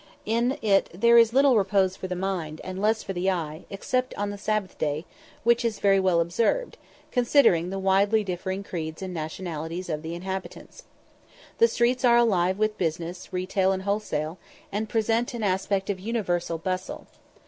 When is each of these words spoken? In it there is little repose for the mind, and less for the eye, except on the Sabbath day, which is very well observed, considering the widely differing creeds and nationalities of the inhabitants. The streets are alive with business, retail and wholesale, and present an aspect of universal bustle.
In 0.25 0.57
it 0.63 0.89
there 0.95 1.19
is 1.19 1.31
little 1.31 1.55
repose 1.55 1.95
for 1.95 2.07
the 2.07 2.15
mind, 2.15 2.59
and 2.63 2.81
less 2.81 3.03
for 3.03 3.13
the 3.13 3.29
eye, 3.29 3.65
except 3.69 4.15
on 4.15 4.31
the 4.31 4.35
Sabbath 4.39 4.75
day, 4.79 5.05
which 5.43 5.63
is 5.63 5.77
very 5.79 5.99
well 5.99 6.21
observed, 6.21 6.79
considering 7.11 7.69
the 7.69 7.77
widely 7.77 8.23
differing 8.23 8.63
creeds 8.63 9.03
and 9.03 9.13
nationalities 9.13 9.89
of 9.89 10.01
the 10.01 10.15
inhabitants. 10.15 10.85
The 11.59 11.67
streets 11.67 12.03
are 12.03 12.17
alive 12.17 12.57
with 12.57 12.79
business, 12.79 13.31
retail 13.31 13.71
and 13.71 13.83
wholesale, 13.83 14.39
and 14.71 14.89
present 14.89 15.35
an 15.35 15.43
aspect 15.43 15.87
of 15.87 15.99
universal 15.99 16.57
bustle. 16.57 17.05